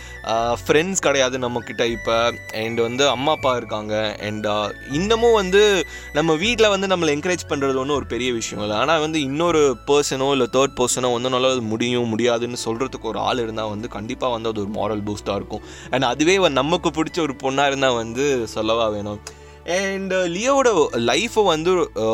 [0.63, 2.31] ஃப்ரெண்ட்ஸ் கிடையாது நம்மக்கிட்ட இப்போ.
[2.63, 4.17] அண்ட் வந்து அம்மா அப்பா இருக்காங்க.
[4.19, 4.47] அண்ட்
[4.91, 8.77] இன்னமும் வந்து நம்ம வீட்டில் வந்து நம்மளை என்கரேஜ் பண்ணுறது ஒன்றும் ஒரு பெரிய விஷயம் இல்லை.
[8.77, 12.31] ஆனால் வந்து இன்னொரு பர்சனோ இல்லை தேர்ட் பர்சனோ வந்து நல்லா முடியும் முடியாது.
[12.33, 15.63] முடியாதுன்னு சொல்கிறதுக்கு ஒரு ஆள் இருந்தால் வந்து கண்டிப்பாக வந்து அது ஒரு மாரல் பூஸ்ட்டாக இருக்கும்.
[15.93, 19.19] அண்ட் அதுவே நமக்கு பிடிச்ச ஒரு பொண்ணாக இருந்தால் வந்து சொல்லவா வேணும்.
[19.79, 20.69] அண்ட் லியோவோட
[21.09, 21.71] லைஃப்பை வந்து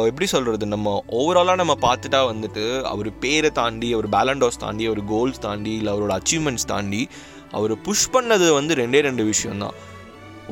[0.10, 5.43] எப்படி சொல்கிறது நம்ம ஓவராலாக நம்ம பார்த்துட்டா வந்துட்டு அவர் பேரை தாண்டி அவர் பேலண்டோஸ் தாண்டி அவர் கோல்ஸ்
[5.47, 7.01] தாண்டி இல்லை அவரோட அச்சீவ்மெண்ட்ஸ் தாண்டி
[7.60, 9.77] அவர் புஷ் பண்ணது வந்து ரெண்டே ரெண்டு விஷயம்தான்.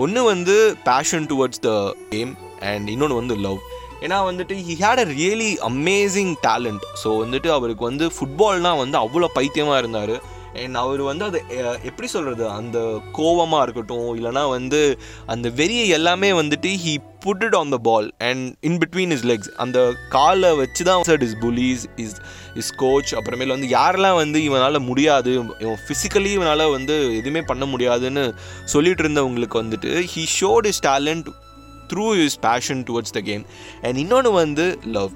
[0.03, 0.55] ஒன்று வந்து
[0.89, 1.71] passion towards the
[2.13, 2.33] game
[2.71, 3.59] and இன்னொன்று வந்து லவ்
[4.01, 9.29] ஏன்னா வந்துட்டு he had a really amazing talent so வந்துட்டு அவருக்கு வந்து ஃபுட்பால்னால் வந்து அவ்வளோ
[9.33, 10.15] பைத்தியமாக இருந்தார்.
[10.63, 11.39] அண்ட் அவர் வந்து அது
[11.83, 12.77] எப்படி சொல்கிறது அந்த
[13.11, 14.79] கோவமாக இருக்கட்டும் இல்லைனா வந்து
[15.25, 19.49] அந்த வெறியை எல்லாமே வந்துட்டு he put it on the ball and in between his legs
[19.55, 19.79] அந்த
[20.09, 22.15] காலை வச்சு தான் sir his bullies his
[22.55, 28.25] his coach அப்புறமேல வந்து யாரெல்லாம் வந்து இவனால் முடியாது இவன் ஃபிசிக்கலி இவனால் வந்து எதுவுமே பண்ண முடியாதுன்னு
[28.65, 31.29] சொல்லிட்டு இருந்தவங்களுக்கு வந்துட்டு he showed his talent
[31.93, 33.45] through his passion towards the game
[33.81, 34.65] and இன்னொன்று வந்து
[34.97, 35.13] லவ்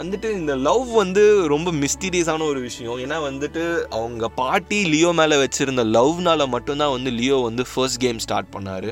[0.00, 2.96] வந்துட்டு இந்த லவ் வந்து ரொம்ப மிஸ்டீரியஸான ஒரு விஷயம்.
[3.04, 3.62] ஏன்னா வந்துட்டு
[3.98, 8.88] அவங்க பாட்டி லியோ மேலே வச்சுருந்த லவ்னால மட்டும்தான் வந்து லியோ வந்து ஃபர்ஸ்ட் கேம் ஸ்டார்ட் பண்ணார்.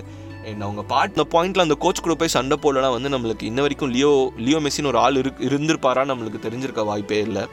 [0.49, 3.93] அண்ட் அவங்க பாட் அந்த பாயிண்ட்டில் அந்த கோச் கூட போய் சண்டை போடலனா வந்து நம்மளுக்கு இன்ன வரைக்கும்
[3.97, 4.13] லியோ
[4.47, 7.45] லியோ மெஸ்ஸின்னு ஒரு ஆள் இரு இருந்திருப்பாரா நம்மளுக்கு தெரிஞ்சிருக்க வாய்ப்பே இல்லை.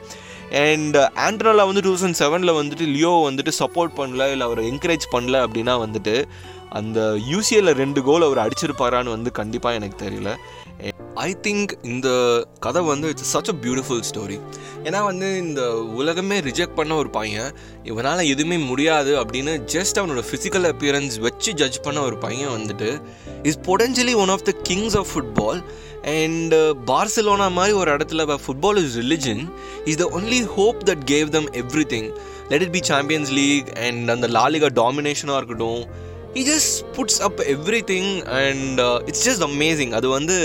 [0.64, 5.36] அண்ட் ஆண்ட்ரோலா வந்து டூ தௌசண்ட் செவனில் வந்துட்டு லியோ வந்துட்டு சப்போர்ட் பண்ணல இல்லை அவரை என்கரேஜ் பண்ணல
[5.46, 6.14] அப்படின்னா வந்துட்டு
[6.78, 10.30] அந்த யூசிஎல்ல ரெண்டு கோல் அவர் அடிச்சிருப்பாரான்னு வந்து கண்டிப்பாக எனக்கு தெரியல.
[11.24, 12.08] ஐ திங்க் இந்த
[12.64, 14.36] கதை வந்து it's such a beautiful story
[14.86, 15.62] ஏன்னா வந்து இந்த
[16.00, 17.50] உலகமே ரிஜெக்ட் பண்ண ஒரு பையன்.
[17.90, 22.90] இவனால் எதுவுமே முடியாது அப்படின்னு ஜஸ்ட் அவனோட ஃபிசிக்கல் அப்பியரன்ஸ் வச்சு ஜட்ஜ் பண்ண ஒரு பையன் வந்துட்டு
[23.50, 25.60] his potentially one of the kings of football
[26.18, 26.54] and
[26.90, 29.42] Barcelona மாதிரி ஒரு இடத்துல football is religion
[29.90, 31.50] is the only hope that gave them
[31.94, 32.08] everything
[32.52, 35.82] let it be champions league and அந்த லாலிகா டாமினேஷனாக இருக்கட்டும்
[36.34, 37.40] he just puts up
[37.90, 40.36] everything and it's just amazing அது வந்து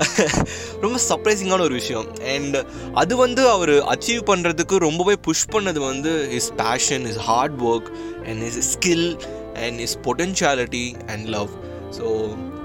[0.84, 2.06] ரொம்ப சர்ப்ரைசிங்கான ஒரு விஷயம்.
[2.34, 2.56] அண்ட்
[2.94, 7.90] அது வந்து அவர் அச்சீவ் பண்ணுறதுக்கு ரொம்பவே புஷ் பண்ணது வந்து his passion his hard work
[8.24, 9.06] and his skill
[9.54, 11.52] and his potentiality and love
[11.98, 12.06] so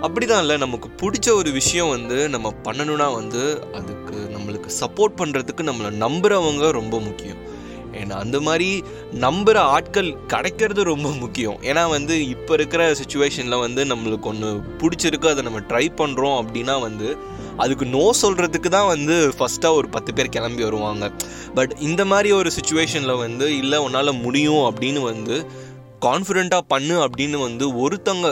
[0.01, 5.91] அப்படிதான் இல்லை நமக்கு பிடிச்ச ஒரு விஷயம் வந்து நம்ம பண்ணணும்னா வந்து அதுக்கு நம்மளுக்கு சப்போர்ட் பண்ணுறதுக்கு நம்மளை
[6.05, 7.50] நம்புகிறவங்க ரொம்ப முக்கியம்.
[8.01, 8.69] ஏன்னா அந்த மாதிரி
[9.23, 11.57] நம்புகிற ஆட்கள் கிடைக்கிறது ரொம்ப முக்கியம்.
[11.69, 14.49] ஏன்னா வந்து இப்போ இருக்கிற சுச்சுவேஷனில் வந்து நம்மளுக்கு ஒன்று
[14.81, 17.09] பிடிச்சிருக்கு அதை நம்ம ட்ரை பண்ணுறோம் அப்படின்னா வந்து
[17.63, 21.05] அதுக்கு நோ சொல்கிறதுக்கு தான் வந்து ஃபஸ்ட்டாக ஒரு பத்து பேர் கிளம்பி வருவாங்க.
[21.57, 25.35] பட் இந்த மாதிரி ஒரு சுச்சுவேஷனில் வந்து இல்லை உன்னால் முடியும் அப்படின்னு வந்து
[26.07, 28.27] கான்ஃபிடெண்ட்டாக பண்ணு அப்படின்னு வந்து ஒருத்தங்க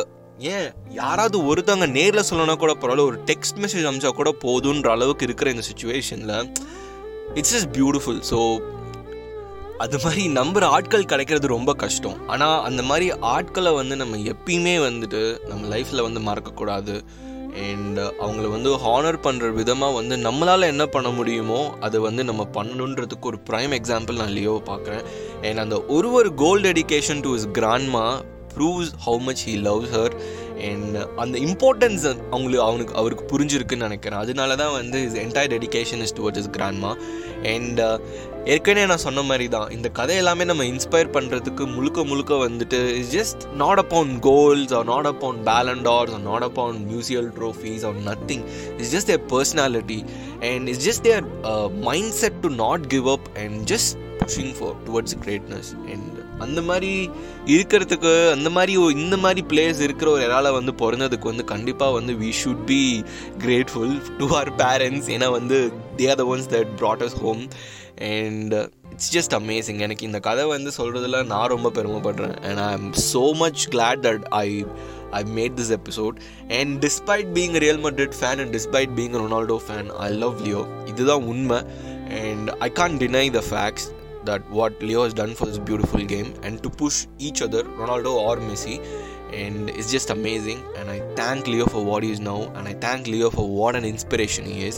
[0.52, 0.68] ஏன்
[1.00, 5.64] யாராவது ஒருத்தவங்க நேரில் சொல்லணும்னா கூட பரவாயில்ல ஒரு டெக்ஸ்ட் மெசேஜ் அமிச்சா கூட போதுன்ற அளவுக்கு இருக்கிற இந்த
[5.70, 6.36] சுச்சுவேஷனில்
[7.40, 8.38] இட்ஸ் இஸ் பியூட்டிஃபுல் ஸோ
[9.84, 12.18] அது மாதிரி நம்புகிற ஆட்கள் கிடைக்கிறது ரொம்ப கஷ்டம்.
[12.34, 16.96] ஆனால் அந்த மாதிரி ஆட்களை வந்து நம்ம எப்பயுமே வந்துட்டு நம்ம லைஃப்பில் வந்து மறக்கக்கூடாது.
[17.68, 23.30] அண்ட் அவங்கள வந்து ஹானர் பண்ணுற விதமாக வந்து நம்மளால் என்ன பண்ண முடியுமோ அதை வந்து நம்ம பண்ணணுன்றதுக்கு
[23.32, 25.06] ஒரு ப்ரைம் எக்ஸாம்பிள் நான் லியோவை பார்க்குறேன்.
[25.48, 28.06] அண்ட் அந்த ஒரு ஒரு goal dedication to his grandma
[28.54, 30.16] proves how much he loves her
[30.70, 34.22] and அந்த இம்பார்ட்டன்ஸ் அவங்களுக்கு அவனுக்கு அவருக்கு புரிஞ்சிருக்குன்னு நினைக்கிறேன்.
[34.24, 36.92] அதனால தான் வந்து his entire dedication is towards his grandma
[37.54, 37.80] and
[38.46, 43.12] ஏற்கனவே நான் சொன்ன மாதிரி தான் இந்த கதை எல்லாமே நம்ம இன்ஸ்பயர் பண்ணுறதுக்கு முழுக்க முழுக்க வந்துட்டு is
[43.16, 48.46] just not upon goals or not upon Ballon d'Ors or not upon musical trophies or nothing
[48.78, 50.00] it's just their personality
[50.42, 51.26] and it's just their
[52.14, 56.09] mindset to not give up and just pushing for towards greatness and
[56.40, 56.92] அந்த மாதிரி
[57.46, 62.32] இருக்கிறதுக்கு அந்த மாதிரி இந்த மாதிரி place இருக்கிற ஒரு இறால வந்து பிறந்ததுக்கு வந்து கண்டிப்பாக வந்து we
[62.42, 62.82] should be
[63.46, 65.60] grateful to our parents ஏன்னா வந்து
[65.98, 67.44] they are the ones that brought us home
[68.12, 68.54] and
[68.92, 72.36] it's just amazing எனக்கு இந்த கதை வந்து சொல்கிறதுல நான் ரொம்ப பெருமைப்படுறேன்.
[72.48, 74.66] And I am so much glad that I
[75.12, 76.18] I made this episode
[76.60, 81.24] and despite being Real Madrid fan and despite being Ronaldo fan I love Leo இதுதான்
[81.24, 81.62] உண்மை.
[82.26, 83.88] And I can't deny the facts
[84.26, 88.14] that what Leo has done for this beautiful game and to push each other, Ronaldo
[88.18, 88.78] or Messi.
[89.32, 90.64] And it's just amazing.
[90.76, 92.52] And I thank Leo for what he is now.
[92.56, 94.78] And I thank Leo for what an inspiration he is.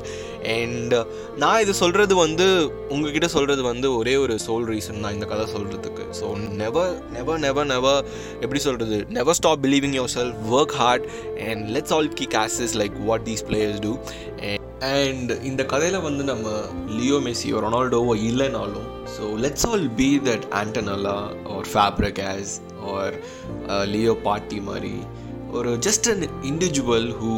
[0.55, 0.93] And
[1.37, 2.47] நான் இது சொல்கிறது வந்து
[2.93, 6.29] உங்ககிட்ட சொல்கிறது வந்து ஒரே ஒரு soul reason தான் இந்த கதை சொல்கிறதுக்கு so
[6.63, 8.01] never never never never
[8.43, 11.07] எப்படி சொல்கிறது never stop believing yourself work hard
[11.49, 13.93] and let's all kick ass like what these players do
[14.49, 16.47] and and இந்த கதையில் வந்து நம்ம
[16.91, 21.17] லியோ மெஸ்ஸியோ ரொனால்டோவோ இல்லைனாலும் so let's all be that ஆண்டனலா
[21.55, 22.53] ஒரு ஃபேப்ரிக் ஆஸ்
[22.93, 23.15] ஆர்
[23.89, 24.95] லியோ பாட்டி மாதிரி
[25.51, 27.35] ஒரு just an individual who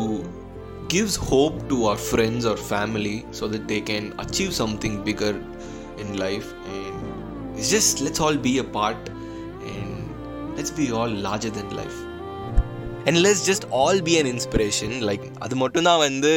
[0.88, 5.40] gives hope to our friends or family so that they can achieve something bigger
[5.98, 7.04] in life and
[7.58, 9.08] it's just let's all be a part
[9.74, 10.00] and
[10.58, 12.00] let's be all larger than life
[13.06, 16.34] and let's just all be an inspiration like அது மட்டும்தான் வந்து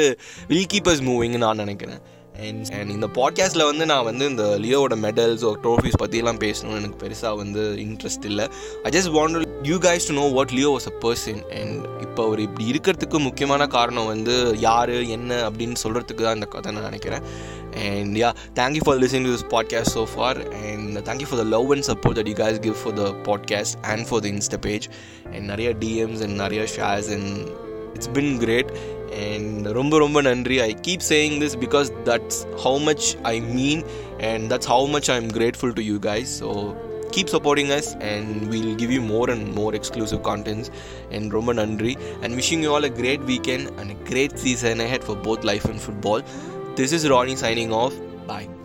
[0.49, 2.03] will keepers மூவிங்னு நான் நினைக்கிறேன்.
[2.47, 6.99] And and இந்த பாட்காஸ்ட்டில் வந்து நான் வந்து இந்த லியோவோட மெடல்ஸ் ஒரு ட்ரோஃபீஸ் பற்றிலாம் பேசணும்னு எனக்கு
[7.05, 8.47] பெருசாக வந்து இன்ட்ரெஸ்ட் இல்லை.
[8.83, 12.41] I just want you guys to know what Leo was a person and இப்போ அவர்
[12.41, 17.25] இப்படி இருக்கிறதுக்கு முக்கியமான காரணம் வந்து யார் என்ன அப்படின்னு சொல்கிறதுக்கு தான் இந்த கதை நான் நினைக்கிறேன்.
[17.77, 20.39] And yeah, thank you for listening to this podcast so far.
[20.39, 23.77] And thank you for the love and support that you guys give for the podcast
[23.85, 24.89] and for the Insta page.
[25.27, 27.09] And Naria DMs and Naria shares.
[27.09, 27.51] And
[27.95, 28.71] it's been great.
[29.13, 33.85] And Rumba Rumba Nandri, I keep saying this because that's how much I mean.
[34.21, 36.35] And that's how much I'm grateful to you guys.
[36.35, 36.75] So
[37.13, 40.71] keep supporting us and we'll give you more and more exclusive contents
[41.11, 45.05] in Roman Andri and wishing you all a great weekend and a great season ahead
[45.05, 46.23] for both life and football.
[46.77, 47.95] This is Ronnie signing off.
[48.27, 48.56] Bye.